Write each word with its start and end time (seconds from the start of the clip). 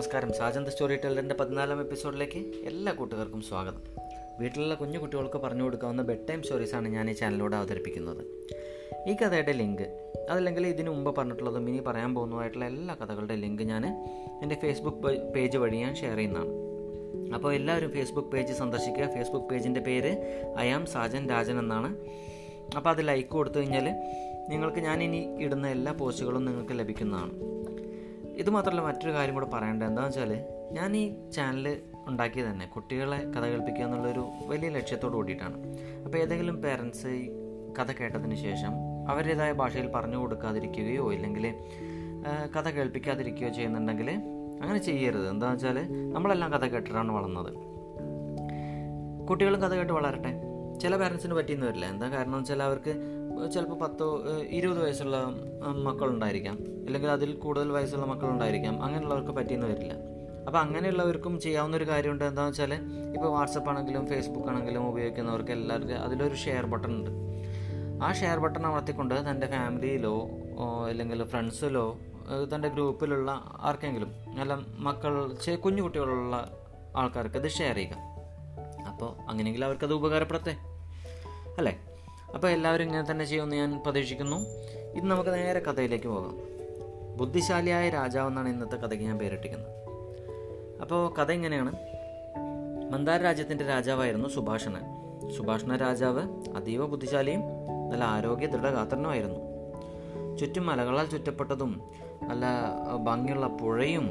നമസ്കാരം. 0.00 0.32
സാജന്ത് 0.32 0.70
സ്റ്റോറി 0.70 0.96
ടെല്ലറിന്റെ 0.96 1.34
പതിനാലാം 1.40 1.80
എപ്പിസോഡിലേക്ക് 1.80 2.38
എല്ലാ 2.64 2.92
കൂട്ടുകാർക്കും 2.92 3.40
സ്വാഗതം. 3.40 3.82
വീട്ടിലുള്ള 4.40 4.74
കുഞ്ഞു 4.74 4.98
കുട്ടികൾക്ക് 4.98 5.38
പറഞ്ഞു 5.38 5.62
കൊടുക്കാവുന്ന 5.62 6.02
ബെഡ് 6.02 6.28
ടൈം 6.28 6.42
സ്റ്റോറീസാണ് 6.42 6.88
ഞാൻ 6.88 7.10
ഈ 7.10 7.12
ചാനലിലൂടെ 7.12 7.56
അവതരിപ്പിക്കുന്നത്. 7.56 8.24
ഈ 9.08 9.14
കഥയുടെ 9.14 9.52
ലിങ്ക് 9.52 10.08
അതല്ലെങ്കിൽ 10.30 10.66
ഇതിനു 10.66 10.90
മുമ്പ് 10.90 11.16
പറഞ്ഞിട്ടുള്ളതും 11.16 11.68
ഇനി 11.68 11.78
പറയാൻ 11.78 12.14
പോകുന്നതായിട്ടുള്ള 12.14 12.64
എല്ലാ 12.64 12.94
കഥകളുടെ 12.94 13.34
ലിങ്ക് 13.34 13.62
ഞാൻ 13.62 13.86
എന്റെ 14.42 14.54
ഫേസ്ബുക്ക് 14.54 15.32
പേജ് 15.32 15.56
വഴി 15.56 15.76
ഞാൻ 15.76 15.94
ഷെയർ 15.94 16.16
ചെയ്യുന്നതാണ്. 16.16 16.48
അപ്പോൾ 17.34 17.54
എല്ലാവരും 17.54 17.90
ഫേസ്ബുക്ക് 17.90 18.28
പേജ് 18.28 18.52
സന്ദർശിക്കുക. 18.52 19.06
ഫേസ്ബുക്ക് 19.06 19.46
പേജിന്റെ 19.46 19.80
പേര് 19.80 20.42
അയാം 20.56 20.86
സാജൻ 20.86 21.28
രാജൻ 21.28 21.58
എന്നാണ്. 21.58 21.96
അപ്പോൾ 22.76 22.90
അത് 22.90 23.08
ലൈക്ക് 23.08 23.28
കൊടുത്തു 23.28 23.58
കഴിഞ്ഞാൽ 23.58 23.88
നിങ്ങൾക്ക് 24.48 24.78
ഞാൻ 24.78 25.02
ഇനി 25.02 25.42
ഇടുന്ന 25.42 25.68
എല്ലാ 25.68 25.92
പോസ്റ്റുകളും 25.92 26.44
നിങ്ങൾക്ക് 26.44 26.78
ലഭിക്കുന്നതാണ്. 26.78 27.59
ഇത് 28.40 28.50
മാത്രമല്ല 28.50 28.82
മറ്റൊരു 28.82 29.12
കാര്യം 29.12 29.34
കൂടെ 29.34 29.46
പറയേണ്ടത് 29.46 29.88
എന്താണെന്ന് 29.88 30.20
വെച്ചാൽ 30.20 30.32
ഞാൻ 30.72 30.96
ഈ 30.96 31.30
ചാനൽ 31.30 31.66
ഉണ്ടാക്കിയത് 32.06 32.46
തന്നെ 32.46 32.66
കുട്ടികളെ 32.66 33.18
കഥ 33.34 33.44
കേൾപ്പിക്കുക 33.44 33.84
എന്നുള്ളൊരു 33.84 34.22
വലിയ 34.46 34.68
ലക്ഷ്യത്തോട് 34.68 35.14
കൂടിയിട്ടാണ്. 35.14 35.56
അപ്പോൾ 36.04 36.18
ഏതെങ്കിലും 36.18 36.56
പേരൻസ് 36.62 37.06
ഈ 37.06 37.24
കഥ 37.78 37.92
കേട്ടതിന് 37.92 38.34
ശേഷം 38.34 38.72
അവരുടേതായ 39.10 39.52
ഭാഷയിൽ 39.52 39.88
പറഞ്ഞു 39.94 40.16
കൊടുക്കാതിരിക്കുകയോ 40.16 41.12
ഇല്ലെങ്കിൽ 41.12 41.46
കഥ 42.56 42.68
കേൾപ്പിക്കാതിരിക്കുകയോ 42.70 43.50
ചെയ്യുന്നുണ്ടെങ്കിൽ 43.52 44.10
അങ്ങനെ 44.62 44.78
ചെയ്യരുത്. 44.78 45.26
എന്താണെന്ന് 45.30 45.68
വെച്ചാൽ 45.68 45.78
നമ്മളെല്ലാം 46.12 46.50
കഥ 46.52 46.64
കേട്ടിട്ടാണ് 46.66 47.12
വളർന്നത്. 47.12 47.50
കുട്ടികളും 49.28 49.60
കഥ 49.62 49.74
കേട്ട് 49.74 49.92
വളരട്ടെ. 49.92 50.32
ചില 50.80 50.96
പാരൻസിന് 50.96 51.34
പറ്റിയെന്ന് 51.34 51.66
വരില്ല. 51.66 51.86
എന്താ 51.86 52.06
കാരണം 52.08 52.36
വെച്ചാൽ 52.38 52.62
അവർക്ക് 52.62 52.92
ചിലപ്പോൾ 53.48 53.78
പത്തോ 53.78 54.22
ഇരുപത് 54.48 54.84
വയസ്സുള്ള 54.84 55.24
മക്കളുണ്ടായിരിക്കാം. 55.82 56.54
അല്ലെങ്കിൽ 56.86 57.08
അതിൽ 57.08 57.32
കൂടുതൽ 57.32 57.72
വയസ്സുള്ള 57.72 58.06
മക്കളുണ്ടായിരിക്കാം. 58.06 58.82
അങ്ങനെയുള്ളവർക്ക് 58.82 59.30
പറ്റിയെന്ന് 59.30 59.66
വരില്ല. 59.66 59.92
അപ്പോൾ 60.46 60.58
അങ്ങനെയുള്ളവർക്കും 60.58 61.40
ചെയ്യാവുന്ന 61.40 61.76
ഒരു 61.76 61.88
കാര്യമുണ്ട് 61.88 62.24
എന്താണെന്ന് 62.24 62.52
വെച്ചാൽ 62.52 62.74
ഇപ്പോൾ 63.14 63.28
വാട്സപ്പ് 63.28 63.68
ആണെങ്കിലും 63.68 64.06
ഫേസ്ബുക്ക് 64.06 64.48
ആണെങ്കിലും 64.48 64.88
ഉപയോഗിക്കുന്നവർക്ക് 64.88 65.50
എല്ലാവർക്കും 65.50 65.96
അതിലൊരു 65.96 66.34
ഷെയർ 66.34 66.66
ബട്ടൺ 66.66 66.90
ഉണ്ട്. 66.90 67.10
ആ 68.04 68.12
ഷെയർ 68.12 68.38
ബട്ടൺ 68.38 68.66
അമർത്തിക്കൊണ്ട് 68.66 69.30
തന്റെ 69.30 69.46
ഫാമിലിയിലോ 69.46 70.28
അല്ലെങ്കിൽ 70.88 71.24
ഫ്രണ്ട്സിലോ 71.24 71.98
തന്റെ 72.54 72.68
ഗ്രൂപ്പിലുള്ള 72.68 73.30
ആർക്കെങ്കിലും 73.60 74.12
അല്ല 74.40 74.58
മക്കൾ 74.78 75.34
കുഞ്ഞു 75.54 75.82
കുട്ടികളുള്ള 75.82 76.50
ആൾക്കാർക്ക് 76.96 77.36
ഇത് 77.36 77.50
ഷെയർ 77.50 77.74
ചെയ്യുക. 77.74 77.96
അപ്പോൾ 78.88 79.28
അങ്ങനെയെങ്കിൽ 79.30 79.64
അവർക്കത് 79.64 79.94
ഉപകാരപ്പെടത്തെ 79.94 80.56
അല്ലേ? 81.58 81.84
അപ്പോൾ 82.34 82.48
എല്ലാവരും 82.48 82.84
ഇങ്ങനെ 82.84 83.10
തന്നെ 83.10 83.24
ചെയ്യുമെന്ന് 83.24 83.56
ഞാൻ 83.56 83.82
പ്രതീക്ഷിക്കുന്നു. 83.86 84.36
ഇത് 84.94 85.04
നമുക്ക് 85.04 85.30
നേരെ 85.30 85.60
കഥയിലേക്ക് 85.60 86.06
പോകാം. 86.06 86.38
ബുദ്ധിശാലിയായ 87.16 87.88
രാജാവ് 87.88 88.28
എന്നാണ് 88.28 88.48
ഇന്നത്തെ 88.48 88.76
കഥയ്ക്ക് 88.76 89.04
ഞാൻ 89.04 89.18
പേരിട്ടിരിക്കുന്നത്. 89.18 89.70
അപ്പോൾ 90.80 91.14
കഥ 91.14 91.32
ഇങ്ങനെയാണ്. 91.32 91.72
മന്ദാര 92.92 93.22
രാജ്യത്തിന്റെ 93.22 93.64
രാജാവായിരുന്നു 93.64 94.28
സുഭാഷണൻ. 94.28 94.80
സുഭാഷണ 95.36 95.76
രാജാവ് 95.76 96.28
അതീവ 96.56 96.86
ബുദ്ധിശാലിയും 96.86 97.40
നല്ല 97.90 98.04
ആരോഗ്യ 98.04 98.46
ദൃഢഗാത്രനുമായിരുന്നു. 98.46 99.38
ചുറ്റും 100.36 100.66
മലകളാൽ 100.66 101.06
ചുറ്റപ്പെട്ടതും 101.06 101.82
നല്ല 102.22 102.46
ഭംഗിയുള്ള 102.96 103.46
പുഴയും 103.46 104.10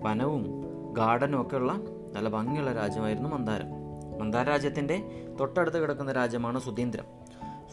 വനവും 0.00 0.64
ഗാർഡനും 0.92 1.42
ഒക്കെയുള്ള 1.42 1.72
നല്ല 2.12 2.28
ഭംഗിയുള്ള 2.28 2.72
രാജ്യമായിരുന്നു 2.72 3.28
മന്ദാരം. 3.28 3.66
മന്ദാര 4.18 4.48
രാജ്യത്തിന്റെ 4.48 5.26
തൊട്ടടുത്ത് 5.40 5.82
കിടക്കുന്ന 5.82 6.12
രാജ്യമാണ് 6.12 6.60
സുധീന്ദ്രം 6.60 7.23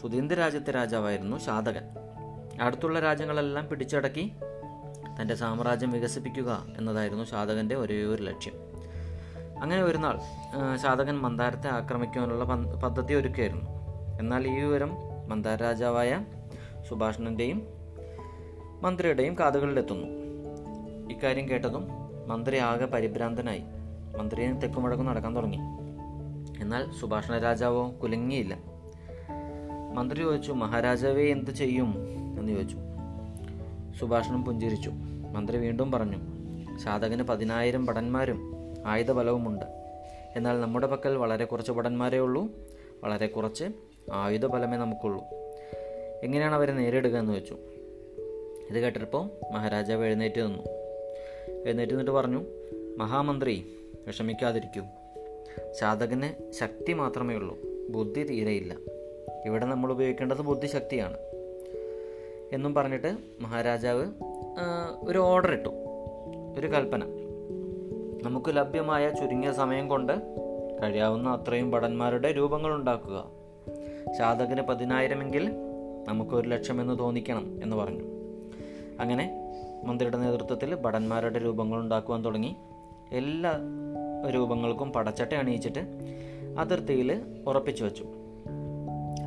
സുധീന്ദ്ര 0.02 0.36
രാജ്യത്തെ 0.38 0.70
രാജാവായിരുന്നു 0.70 1.36
ശാതകൻ. 1.36 1.82
അടുത്തുള്ള 2.62 3.00
രാജ്യങ്ങളെല്ലാം 3.00 3.68
പിടിച്ചടക്കി 3.68 4.32
തന്റെ 5.20 5.34
സാമ്രാജ്യം 5.34 5.90
വികസിപ്പിക്കുക 5.90 6.66
എന്നതായിരുന്നു 6.76 7.24
ശാതകന്റെ 7.24 7.74
ഒരേ 7.74 8.02
ഒരു 8.04 8.22
ലക്ഷ്യം. 8.22 8.54
അങ്ങനെ 9.62 9.82
ഒരു 9.82 9.98
നാൾ 9.98 10.18
ശാതകൻ 10.76 11.18
മന്ദാരത്തെ 11.18 11.68
ആക്രമിക്കുവാനുള്ള 11.68 12.44
പദ്ധതി 12.76 13.14
ഒരുക്കുകയായിരുന്നു 13.14 13.66
എന്നാൽ 14.20 14.46
ഈ 14.46 14.60
വിവരം 14.60 14.90
മന്ദാര 15.28 15.58
രാജാവായ 15.62 16.24
സുഭാഷണന്റെയും 16.88 17.66
മന്ത്രിയുടെയും 18.80 19.38
കാതുകളിലെത്തുന്നു. 19.38 20.06
ഇക്കാര്യം 21.12 21.48
കേട്ടതും 21.48 21.88
മന്ത്രി 22.28 22.56
ആകെ 22.56 22.84
പരിഭ്രാന്തനായി. 22.84 23.62
മന്ത്രിയെ 24.18 24.52
തെക്കുമുഴക്കും 24.52 25.06
നടക്കാൻ 25.06 25.36
തുടങ്ങി. 25.36 25.58
എന്നാൽ 26.60 26.92
സുഭാഷണ 27.00 27.38
രാജാവോ 27.38 27.90
കുലുങ്ങിയില്ല. 28.02 28.71
മന്ത്രി 29.92 30.20
ചോദിച്ചു 30.20 30.52
മഹാരാജാവേ 30.52 31.30
എന്ത് 31.30 31.50
ചെയ്യും? 31.50 31.94
എന്ന് 32.40 32.52
ചോദിച്ചു. 32.52 32.76
സുഭാഷണം 33.98 34.44
പുഞ്ചിരിച്ചു. 34.44 34.90
മന്ത്രി 35.32 35.56
വീണ്ടും 35.56 35.92
പറഞ്ഞു 35.92 36.16
സാധകന് 36.78 37.22
പതിനായിരം 37.22 37.86
ഭടന്മാരും 37.86 38.52
ആയുധബലവുമുണ്ട്. 38.86 39.64
എന്നാൽ 40.36 40.60
നമ്മുടെ 40.60 40.86
പക്കൽ 40.86 41.16
വളരെ 41.16 41.44
കുറച്ച് 41.44 41.72
ഭടന്മാരേ 41.72 42.18
ഉള്ളൂ. 42.18 42.48
വളരെ 43.04 43.26
കുറച്ച് 43.26 43.64
ആയുധബലമേ 44.12 44.76
നമുക്കുള്ളൂ. 44.76 45.24
എങ്ങനെയാണ് 46.22 46.54
അവരെ 46.54 46.72
നേരിടുക? 46.72 47.16
എന്ന് 47.16 47.32
ചോദിച്ചു. 47.32 47.56
ഇത് 48.70 48.80
കേട്ടപ്പോൾ 48.80 49.30
മഹാരാജാവ് 49.52 50.04
എഴുന്നേറ്റ് 50.04 50.40
നിന്നു. 50.40 50.62
എഴുന്നേറ്റ് 51.64 51.92
നിന്നിട്ട് 51.92 52.10
പറഞ്ഞു 52.10 52.44
മഹാമന്ത്രി 52.98 53.78
വിഷമിക്കാതിരിക്കൂ. 54.06 54.86
സാധകന് 55.80 56.52
ശക്തി 56.52 56.92
മാത്രമേ 56.92 57.34
ഉള്ളൂ. 57.34 57.58
ബുദ്ധി 57.88 58.22
തീരെയില്ല 58.22 58.74
ഇവിടെ 59.46 59.66
നമ്മൾ 59.66 59.92
ഉപയോഗിക്കേണ്ടത് 59.92 60.42
ബുദ്ധിശക്തിയാണ്. 60.42 61.16
എന്നും 62.52 62.74
പറഞ്ഞിട്ട് 62.74 63.16
മഹാരാജാവ് 63.40 64.06
ഒരു 65.08 65.18
ഓർഡർ 65.18 65.52
ഇട്ടു. 65.52 65.68
ഒരു 66.58 66.66
കൽപ്പന. 66.66 67.04
നമുക്ക് 68.22 68.56
ലഭ്യമായ 68.56 69.10
ചുരുങ്ങിയ 69.10 69.52
സമയം 69.52 69.88
കൊണ്ട് 69.88 70.12
കഴിയാവുന്ന 70.82 71.28
അത്രയും 71.28 71.70
ഭടന്മാരുടെ 71.70 72.32
രൂപങ്ങൾ 72.32 72.74
ഉണ്ടാക്കുക. 72.74 73.24
ശാതകന് 74.18 74.62
പതിനായിരമെങ്കിൽ 74.62 75.50
നമുക്ക് 76.08 76.34
ഒരു 76.34 76.48
ലക്ഷമെന്ന് 76.48 76.98
തോന്നിക്കണം 76.98 77.60
എന്ന് 77.62 77.76
പറഞ്ഞു. 77.76 78.04
അങ്ങനെ 79.00 79.54
മന്ത്രിയുടെ 79.84 80.16
നേതൃത്വത്തിൽ 80.16 80.74
ഭടന്മാരുടെ 80.74 81.44
രൂപങ്ങൾ 81.44 81.80
ഉണ്ടാക്കുവാൻ 81.80 82.24
തുടങ്ങി. 82.24 82.56
എല്ലാ 83.12 83.58
രൂപങ്ങൾക്കും 84.34 84.92
പടച്ചട്ട 84.92 85.32
അണിയിച്ചിട്ട് 85.32 85.80
അതിർത്തിയിൽ 86.58 87.22
ഉറപ്പിച്ചു 87.46 87.84
വച്ചു. 87.84 88.04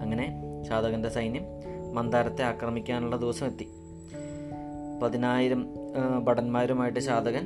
അങ്ങനെ 0.05 0.25
ചാതകന്റെ 0.67 1.09
സൈന്യം 1.09 1.43
മന്ദാരത്തെ 1.95 2.43
ആക്രമിക്കാനുള്ള 2.43 3.15
ദിവസം 3.15 3.45
എത്തി. 3.47 3.67
പതിനായിരം 5.03 5.61
ഭടന്മാരുമായിട്ട് 6.23 6.99
ചാതകൻ 6.99 7.45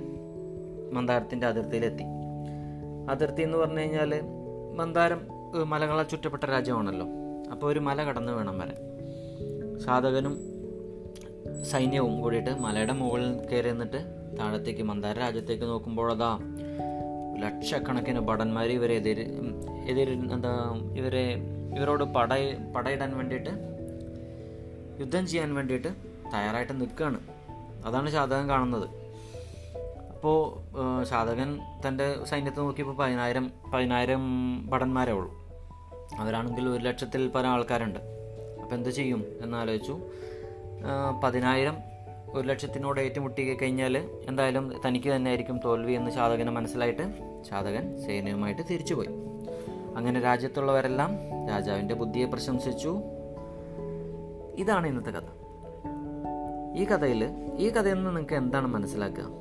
മന്ദാരത്തിന്റെ 0.94 1.48
അതിർത്തിയിലെത്തി. 1.48 2.03
അതിർത്തി 3.09 3.42
എന്ന് 3.42 3.58
പറഞ്ഞു 3.58 3.80
കഴിഞ്ഞാൽ 3.80 4.22
മന്ദാരം 4.75 5.22
മലകളാൽ 5.69 6.03
ചുറ്റപ്പെട്ട 6.03 6.44
രാജ്യമാണല്ലോ. 6.44 7.08
അപ്പോൾ 7.52 7.72
ഒരു 7.72 7.80
മല 7.80 8.03
കടന്നു 8.03 8.31
വേണം 8.31 8.59
വരാൻ. 8.59 8.78
ചാതകനും 9.80 10.36
സൈന്യവും 11.64 12.22
കൂടിയിട്ട് 12.22 12.50
മലയുടെ 12.50 12.94
മുകളിൽ 12.94 13.31
കയറി 13.52 13.69
നിന്നിട്ട് 13.69 14.00
താഴത്തേക്ക് 14.40 14.81
മന്ദാര 14.81 15.19
രാജ്യത്തേക്ക് 15.19 15.64
നോക്കുമ്പോഴതാ 15.64 16.40
ലക്ഷക്കണക്കിന് 17.40 18.19
ഭടന്മാർ 18.19 18.66
ഇവരെ 18.66 18.96
എതിര് 18.96 19.25
എതിര് 19.90 20.09
എന്താ 20.09 20.53
ഇവരെ 20.98 21.25
ഇവരോട് 21.78 22.03
പട 22.03 22.34
പടയിടാൻ 22.75 23.18
വേണ്ടിയിട്ട് 23.18 23.50
യുദ്ധം 25.00 25.28
ചെയ്യാൻ 25.28 25.56
വേണ്ടിയിട്ട് 25.56 25.88
തയ്യാറായിട്ട് 26.34 26.81
നിൽക്കുകയാണ്. 26.81 27.19
അതാണ് 27.85 28.09
ശാതകൻ 28.12 28.50
കാണുന്നത്. 28.50 28.88
അപ്പോൾ 30.13 30.40
ശാതകൻ 31.03 31.59
തന്റെ 31.88 32.24
സൈന്യത്തെ 32.24 32.59
നോക്കിയപ്പോൾ 32.59 32.96
പതിനായിരം 32.96 33.52
പതിനായിരം 33.74 34.24
ഭടന്മാരേ 34.68 35.12
ഉള്ളൂ. 35.12 35.31
അവരാണെങ്കിൽ 36.18 36.69
ഒരു 36.69 36.84
ലക്ഷത്തിൽ 36.84 37.28
പല 37.28 37.46
ആൾക്കാരുണ്ട്. 37.47 38.00
അപ്പോൾ 38.62 38.75
എന്ത് 38.75 38.90
ചെയ്യും 38.90 39.25
എന്നാലോചിച്ചു 39.41 39.96
പതിനായിരം 41.24 41.77
ഒരു 42.33 42.48
ലക്ഷത്തിനോട് 42.48 43.00
ഏറ്റുമുട്ടി 43.00 43.54
കഴിഞ്ഞാൽ 43.54 43.98
എന്തായാലും 44.27 44.81
തനിക്ക് 44.88 45.10
തന്നെ 45.15 45.30
ആയിരിക്കും 45.30 45.60
തോൽവി 45.65 45.94
എന്ന് 45.94 46.12
ശാതകന് 46.12 46.50
മനസ്സിലായിട്ട് 46.50 47.06
ശാതകൻ 47.50 47.86
സേനയുമായിട്ട് 48.06 48.62
തിരിച്ചുപോയി. 48.69 49.07
അങ്ങനെ 49.97 50.19
രാജ്യത്തുള്ളവരെല്ലാം 50.19 51.15
രാജാവിന്റെ 51.50 51.95
ബുദ്ധിയെ 51.95 52.25
പ്രശംസിച്ചു. 52.25 53.00
ഇതാണ് 54.57 54.88
ഇന്നത്തെ 54.88 55.09
കഥ. 55.09 55.25
ഈ 56.75 56.86
കഥയിൽ 56.86 57.25
ഈ 57.57 57.69
കഥയിൽ 57.69 57.94
നിന്ന് 57.94 58.07
നിങ്ങൾക്ക് 58.07 58.33
എന്താണ് 58.33 58.68
മനസ്സിലാക്കുക? 58.68 59.39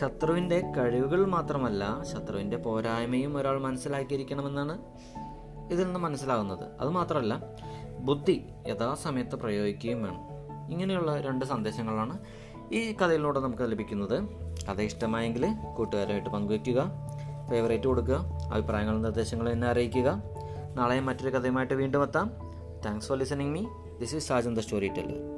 ശത്രുവിന്റെ 0.00 0.72
കഴിവുകൾ 0.76 1.26
മാത്രമല്ല 1.26 2.02
ശത്രുവിന്റെ 2.02 2.56
പോരായ്മയും 2.56 3.36
ഒരാൾ 3.36 3.60
മനസ്സിലാക്കിയിരിക്കണമെന്നാണ് 3.60 4.78
ഇതിൽ 5.72 5.84
നിന്ന് 5.84 6.00
മനസ്സിലാകുന്നത്. 6.00 6.64
അതുമാത്രമല്ല 6.80 7.40
ബുദ്ധി 7.98 8.44
യഥാസമയത്ത് 8.68 9.36
പ്രയോഗിക്കുകയും 9.36 10.02
വേണം. 10.02 10.20
ഇങ്ങനെയുള്ള 10.72 11.20
രണ്ട് 11.20 11.44
സന്ദേശങ്ങളാണ് 11.44 12.18
ഈ 12.72 12.92
കഥയിലൂടെ 12.92 13.40
നമുക്ക് 13.40 13.62
ലഭിക്കുന്നത്. 13.62 14.22
കഥ 14.68 14.80
ഇഷ്ടമായെങ്കിൽ 14.80 15.46
കൂട്ടുകാരുമായിട്ട് 15.76 16.30
പങ്കുവയ്ക്കുക. 16.30 17.03
ഫേവറേറ്റ് 17.50 17.86
കൊടുക്കുക. 17.86 18.24
അഭിപ്രായങ്ങളും 18.52 19.02
നിർദ്ദേശങ്ങളും 19.02 19.52
എന്നെ 19.52 19.68
അറിയിക്കുക. 19.68 20.22
നാളെ 20.74 21.00
മറ്റൊരു 21.00 21.30
കഥയുമായിട്ട് 21.30 21.74
വീണ്ടും 21.74 22.02
എത്താം. 22.02 22.30
Thanks 22.86 23.08
for 23.08 23.18
listening 23.18 23.54
me 23.54 23.64
this 24.00 24.16
is 24.16 24.28
Sajan 24.28 24.54
the 24.54 24.58
story 24.58 24.88
teller 24.88 25.33